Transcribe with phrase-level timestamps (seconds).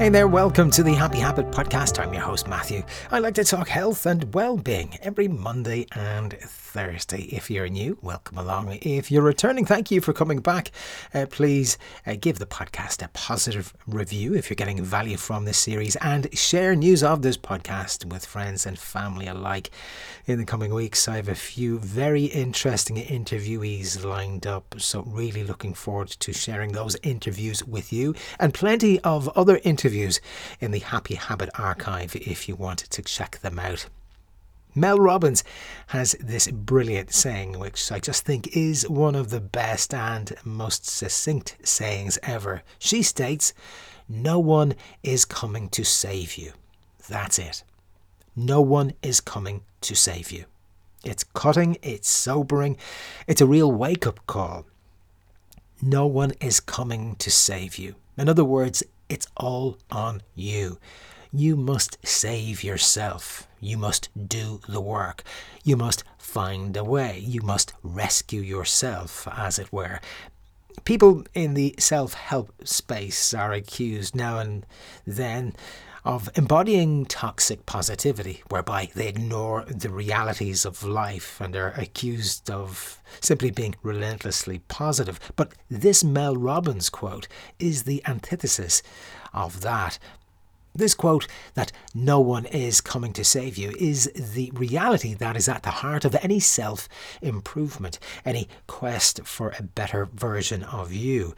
[0.00, 2.02] Hey there, welcome to the Happy Habit Podcast.
[2.02, 2.84] I'm your host, Matthew.
[3.10, 7.24] I like to talk health and well being every Monday and Thursday.
[7.24, 8.78] If you're new, welcome along.
[8.80, 10.70] If you're returning, thank you for coming back.
[11.12, 15.58] Uh, please uh, give the podcast a positive review if you're getting value from this
[15.58, 19.68] series and share news of this podcast with friends and family alike.
[20.24, 25.44] In the coming weeks, I have a few very interesting interviewees lined up, so really
[25.44, 29.89] looking forward to sharing those interviews with you and plenty of other interviews
[30.60, 33.86] in the Happy Habit archive if you want to check them out.
[34.74, 35.42] Mel Robbins
[35.88, 40.86] has this brilliant saying, which I just think is one of the best and most
[40.86, 42.62] succinct sayings ever.
[42.78, 43.52] She states,
[44.08, 46.52] No one is coming to save you.
[47.08, 47.64] That's it.
[48.36, 50.44] No one is coming to save you.
[51.04, 52.76] It's cutting, it's sobering,
[53.26, 54.66] it's a real wake up call.
[55.82, 57.94] No one is coming to save you.
[58.16, 60.78] In other words, it's all on you.
[61.32, 63.46] You must save yourself.
[63.60, 65.22] You must do the work.
[65.64, 67.18] You must find a way.
[67.18, 70.00] You must rescue yourself, as it were.
[70.84, 74.64] People in the self help space are accused now and
[75.06, 75.54] then
[76.04, 83.00] of embodying toxic positivity, whereby they ignore the realities of life and are accused of
[83.20, 85.20] simply being relentlessly positive.
[85.36, 87.28] But this Mel Robbins quote
[87.58, 88.82] is the antithesis
[89.34, 89.98] of that.
[90.72, 95.48] This quote, that no one is coming to save you, is the reality that is
[95.48, 96.88] at the heart of any self
[97.20, 101.34] improvement, any quest for a better version of you.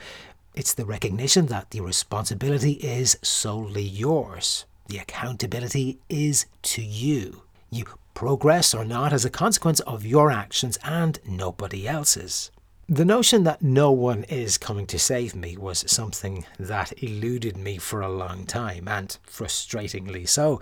[0.54, 4.66] It's the recognition that the responsibility is solely yours.
[4.86, 7.44] The accountability is to you.
[7.70, 12.50] You progress or not as a consequence of your actions and nobody else's.
[12.86, 17.78] The notion that no one is coming to save me was something that eluded me
[17.78, 20.60] for a long time, and frustratingly so.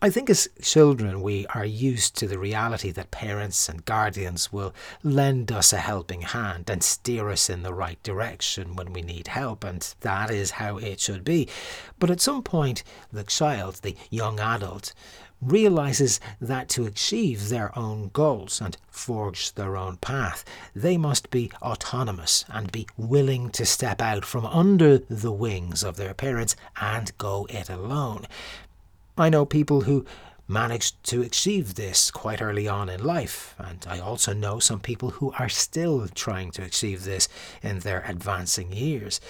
[0.00, 4.72] I think as children, we are used to the reality that parents and guardians will
[5.02, 9.26] lend us a helping hand and steer us in the right direction when we need
[9.26, 11.48] help, and that is how it should be.
[11.98, 14.94] But at some point, the child, the young adult,
[15.42, 20.44] realizes that to achieve their own goals and forge their own path,
[20.76, 25.96] they must be autonomous and be willing to step out from under the wings of
[25.96, 28.26] their parents and go it alone.
[29.18, 30.06] I know people who
[30.46, 35.10] managed to achieve this quite early on in life, and I also know some people
[35.10, 37.28] who are still trying to achieve this
[37.62, 39.20] in their advancing years.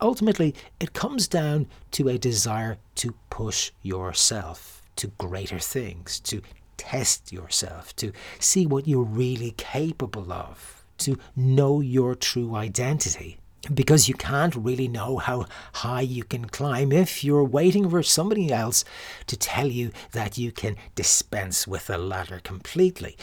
[0.00, 6.42] Ultimately, it comes down to a desire to push yourself to greater things, to
[6.76, 13.38] test yourself, to see what you're really capable of, to know your true identity.
[13.72, 18.52] Because you can't really know how high you can climb if you're waiting for somebody
[18.52, 18.84] else
[19.26, 23.16] to tell you that you can dispense with the ladder completely.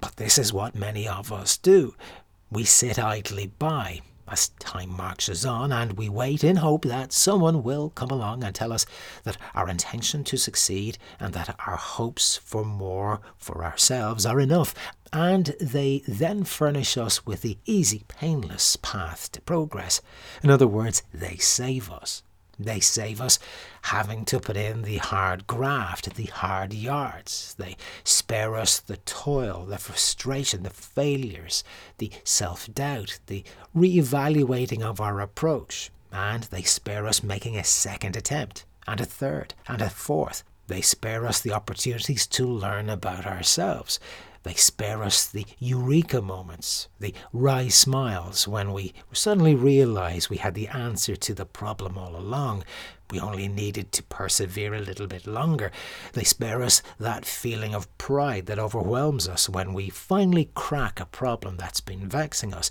[0.00, 1.94] But this is what many of us do.
[2.50, 7.62] We sit idly by, as time marches on and we wait in hope that someone
[7.62, 8.86] will come along and tell us
[9.24, 14.74] that our intention to succeed and that our hopes for more for ourselves are enough,
[15.12, 20.00] and they then furnish us with the easy, painless path to progress.
[20.42, 22.22] In other words, they save us.
[22.58, 23.38] They save us
[23.82, 27.54] having to put in the hard graft, the hard yards.
[27.58, 31.64] They spare us the toil, the frustration, the failures,
[31.98, 35.90] the self doubt, the re evaluating of our approach.
[36.12, 40.44] And they spare us making a second attempt, and a third, and a fourth.
[40.66, 43.98] They spare us the opportunities to learn about ourselves.
[44.42, 50.54] They spare us the eureka moments, the wry smiles when we suddenly realize we had
[50.54, 52.64] the answer to the problem all along.
[53.10, 55.70] We only needed to persevere a little bit longer.
[56.14, 61.06] They spare us that feeling of pride that overwhelms us when we finally crack a
[61.06, 62.70] problem that's been vexing us.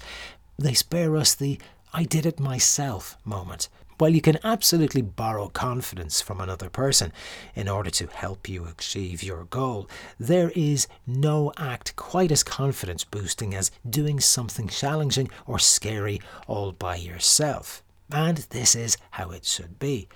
[0.58, 1.60] They spare us the
[1.94, 3.70] I did it myself moment
[4.02, 7.14] while you can absolutely borrow confidence from another person
[7.54, 9.88] in order to help you achieve your goal,
[10.20, 16.72] there is no act quite as confidence boosting as doing something challenging or scary all
[16.72, 17.84] by yourself.
[18.12, 20.10] And this is how it should be.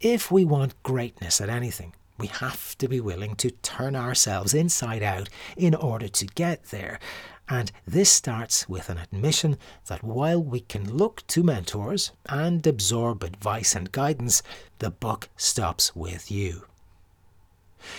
[0.00, 5.02] If we want greatness at anything, we have to be willing to turn ourselves inside
[5.02, 6.98] out in order to get there.
[7.48, 9.56] And this starts with an admission
[9.86, 14.42] that while we can look to mentors and absorb advice and guidance,
[14.80, 16.66] the buck stops with you.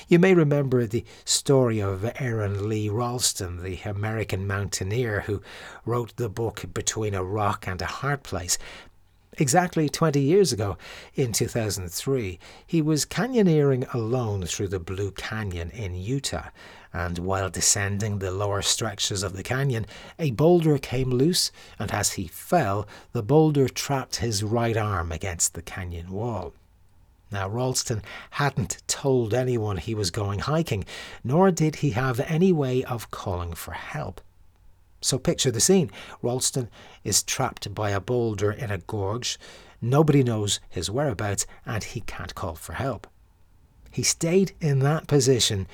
[0.09, 5.41] You may remember the story of Aron Lee Ralston, the American mountaineer who
[5.85, 8.57] wrote the book Between a Rock and a Hard Place.
[9.39, 10.79] Exactly 20 years ago,
[11.13, 16.49] in 2003, he was canyoneering alone through the Blue Canyon in Utah,
[16.91, 19.85] and while descending the lower stretches of the canyon,
[20.17, 25.53] a boulder came loose, and as he fell, the boulder trapped his right arm against
[25.53, 26.55] the canyon wall.
[27.31, 28.01] Now, Ralston
[28.31, 30.83] hadn't told anyone he was going hiking,
[31.23, 34.19] nor did he have any way of calling for help.
[35.07, 35.89] So picture the scene.
[36.21, 36.69] Ralston
[37.05, 39.39] is trapped by a boulder in a gorge.
[39.79, 43.07] Nobody knows his whereabouts and he can't call for help.
[43.89, 45.65] He stayed in that position,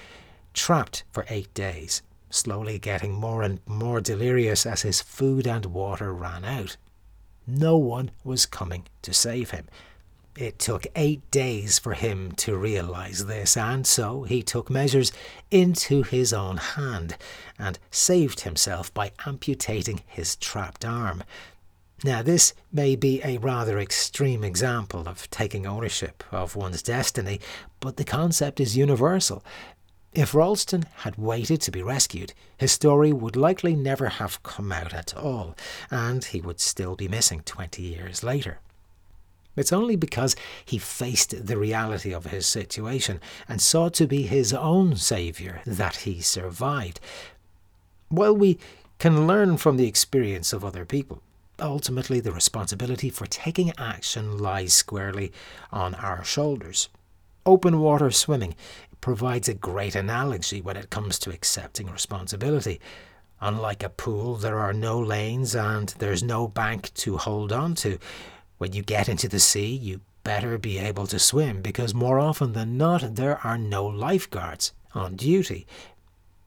[0.53, 6.13] trapped for eight days, slowly getting more and more delirious as his food and water
[6.13, 6.77] ran out.
[7.47, 9.65] No one was coming to save him.
[10.35, 15.11] It took eight days for him to realize this, and so he took measures
[15.51, 17.17] into his own hand
[17.59, 21.23] and saved himself by amputating his trapped arm.
[22.03, 27.39] Now, this may be a rather extreme example of taking ownership of one's destiny,
[27.79, 29.43] but the concept is universal.
[30.13, 34.95] If Ralston had waited to be rescued, his story would likely never have come out
[34.95, 35.55] at all,
[35.91, 38.59] and he would still be missing 20 years later.
[39.55, 40.35] It's only because
[40.65, 45.97] he faced the reality of his situation and sought to be his own saviour that
[45.97, 46.99] he survived.
[48.09, 48.57] While we
[48.99, 51.21] can learn from the experience of other people,
[51.59, 55.31] ultimately the responsibility for taking action lies squarely
[55.71, 56.89] on our shoulders.
[57.45, 58.55] Open water swimming
[59.01, 62.79] provides a great analogy when it comes to accepting responsibility.
[63.41, 67.99] Unlike a pool, there are no lanes and there's no bank to hold on to.
[68.63, 72.53] When you get into the sea, you better be able to swim because more often
[72.53, 75.67] than not, there are no lifeguards on duty.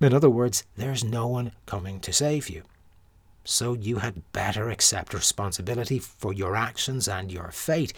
[0.00, 2.62] In other words, there's no one coming to save you.
[3.44, 7.92] So you had better accept responsibility for your actions and your fate.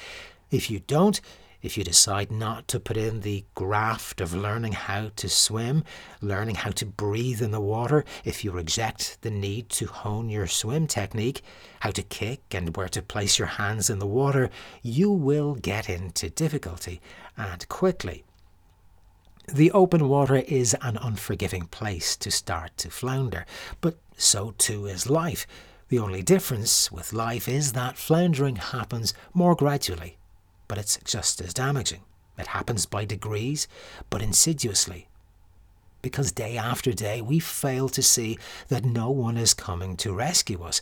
[0.51, 1.21] If you don't,
[1.61, 5.83] if you decide not to put in the graft of learning how to swim,
[6.21, 10.47] learning how to breathe in the water, if you reject the need to hone your
[10.47, 11.43] swim technique,
[11.81, 14.51] how to kick and where to place your hands in the water,
[14.83, 17.01] you will get into difficulty
[17.37, 18.25] and quickly.
[19.53, 23.47] The open water is an unforgiving place to start to flounder,
[23.81, 25.47] but so too is life.
[25.89, 30.19] The only difference with life is that floundering happens more gradually
[30.69, 32.03] but it's just as damaging.
[32.39, 33.67] It happens by degrees,
[34.11, 35.09] but insidiously.
[36.01, 38.39] Because day after day we fail to see
[38.69, 40.81] that no one is coming to rescue us.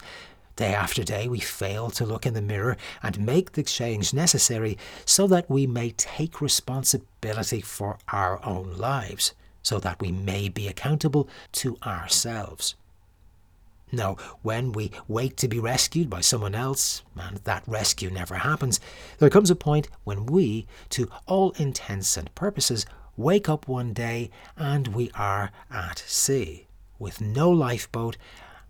[0.56, 4.77] Day after day we fail to look in the mirror and make the change necessary
[5.05, 10.69] so that we may take responsibility for our own lives, so that we may be
[10.69, 12.75] accountable to ourselves.
[13.93, 18.81] No, when we wait to be rescued by someone else, and that rescue never happens,
[19.19, 22.85] there comes a point when we, to all intents and purposes,
[23.17, 26.67] wake up one day and we are at sea,
[26.99, 28.17] with no lifeboat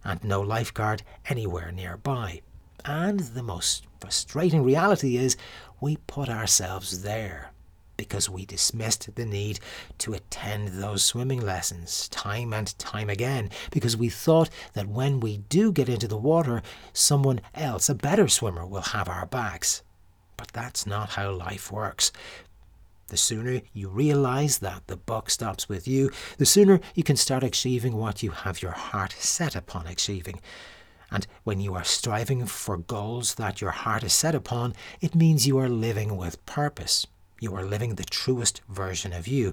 [0.05, 2.43] and no lifeguard anywhere nearby.
[2.85, 5.37] And the most frustrating reality is
[5.81, 7.53] we put ourselves there
[7.96, 9.60] because we dismissed the need
[9.98, 15.38] to attend those swimming lessons time and time again, because we thought that when we
[15.48, 16.62] do get into the water,
[16.93, 19.82] someone else, a better swimmer, will have our backs.
[20.36, 22.12] But that's not how life works.
[23.08, 27.44] The sooner you realize that the buck stops with you, the sooner you can start
[27.44, 30.41] achieving what you have your heart set upon achieving.
[31.10, 35.46] And when you are striving for goals that your heart is set upon, it means
[35.46, 37.06] you are living with purpose.
[37.40, 39.52] You are living the truest version of you.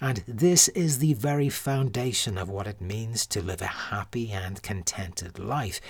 [0.00, 4.62] And this is the very foundation of what it means to live a happy and
[4.62, 5.80] contented life.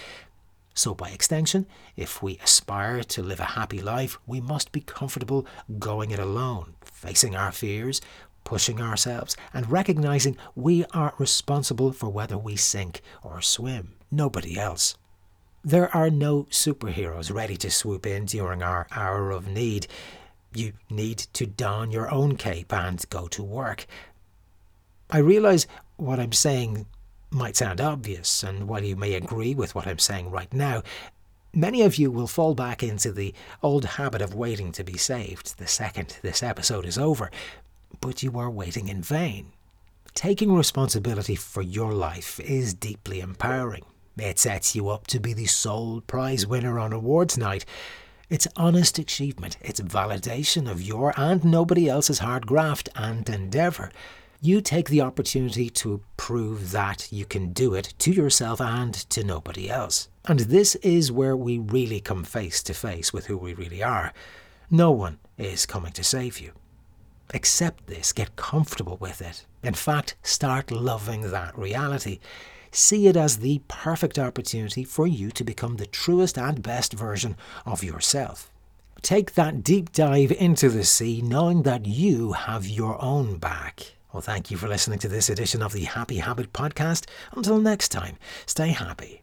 [0.74, 5.46] So, by extension, if we aspire to live a happy life, we must be comfortable
[5.78, 8.00] going it alone, facing our fears,
[8.44, 14.96] pushing ourselves, and recognizing we are responsible for whether we sink or swim, nobody else.
[15.64, 19.86] There are no superheroes ready to swoop in during our hour of need
[20.56, 23.86] you need to don your own cape and go to work.
[25.10, 26.86] I realize what I'm saying
[27.30, 30.82] might sound obvious, and while you may agree with what I'm saying right now,
[31.52, 35.58] many of you will fall back into the old habit of waiting to be saved
[35.58, 37.30] the second this episode is over,
[38.00, 39.52] but you are waiting in vain.
[40.14, 43.84] Taking responsibility for your life is deeply empowering.
[44.16, 47.64] It sets you up to be the sole prize winner on awards night
[48.30, 49.56] it's honest achievement.
[49.60, 53.90] It's validation of your and nobody else's hard graft and endeavour.
[54.44, 59.24] you take the opportunity to prove that you can do it to yourself and to
[59.24, 60.10] nobody else.
[60.26, 64.12] And this is where we really come face to face with who we really are.
[64.70, 66.52] No one is coming to save you.
[67.32, 69.46] Accept this, get comfortable with it.
[69.62, 72.18] In fact, start loving that reality.
[72.74, 77.36] See it as the perfect opportunity for you to become the truest and best version
[77.64, 78.50] of yourself.
[79.00, 83.92] Take that deep dive into the sea knowing that you have your own back.
[84.12, 87.06] Well, thank you for listening to this edition of the Happy Habit Podcast.
[87.36, 89.22] Until next time, stay happy.